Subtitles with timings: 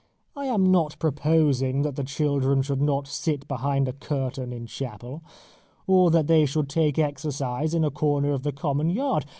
[0.35, 5.21] I am not proposing that the children should not sit behind a curtain in chapel,
[5.85, 9.25] or that they should take exercise in a corner of the common yard.